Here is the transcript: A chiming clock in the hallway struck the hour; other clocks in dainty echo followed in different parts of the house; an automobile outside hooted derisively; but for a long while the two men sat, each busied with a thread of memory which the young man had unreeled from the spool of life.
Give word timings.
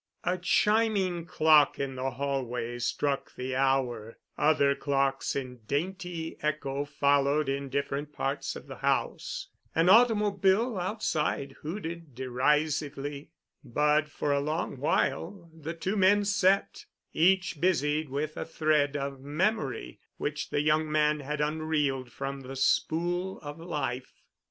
A 0.23 0.35
chiming 0.39 1.27
clock 1.27 1.77
in 1.79 1.93
the 1.93 2.09
hallway 2.09 2.79
struck 2.79 3.35
the 3.35 3.55
hour; 3.55 4.17
other 4.35 4.73
clocks 4.73 5.35
in 5.35 5.57
dainty 5.67 6.37
echo 6.41 6.85
followed 6.85 7.47
in 7.47 7.69
different 7.69 8.11
parts 8.11 8.55
of 8.55 8.65
the 8.65 8.77
house; 8.77 9.49
an 9.75 9.89
automobile 9.89 10.79
outside 10.79 11.51
hooted 11.61 12.15
derisively; 12.15 13.29
but 13.63 14.09
for 14.09 14.31
a 14.31 14.39
long 14.39 14.77
while 14.79 15.51
the 15.53 15.75
two 15.75 15.95
men 15.95 16.25
sat, 16.25 16.85
each 17.13 17.61
busied 17.61 18.09
with 18.09 18.35
a 18.37 18.43
thread 18.45 18.97
of 18.97 19.19
memory 19.21 19.99
which 20.17 20.49
the 20.49 20.61
young 20.61 20.91
man 20.91 21.19
had 21.19 21.41
unreeled 21.41 22.11
from 22.11 22.39
the 22.41 22.55
spool 22.55 23.39
of 23.41 23.59
life. 23.59 24.23